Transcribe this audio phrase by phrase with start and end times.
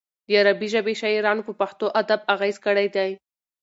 [0.27, 3.09] د عربي ژبې شاعرانو په پښتو ادب اغېز کړی دی.